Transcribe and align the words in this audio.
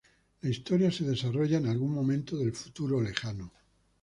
La 0.41 0.49
historia 0.49 0.89
se 0.91 1.03
desarrollo 1.03 1.57
en 1.59 1.67
algún 1.67 1.93
momento 1.93 2.35
del 2.35 2.53
futuro 2.55 2.99
lejano. 2.99 3.51